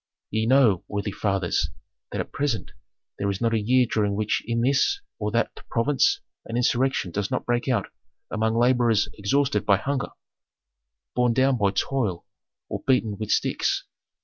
[0.31, 1.69] "Ye know, worthy fathers,
[2.11, 2.71] that at present
[3.19, 7.29] there is not a year during which in this or that province an insurrection does
[7.29, 7.85] not break out
[8.31, 10.09] among laborers exhausted by hunger,
[11.15, 12.25] borne down by toil,
[12.67, 13.85] or beaten with sticks.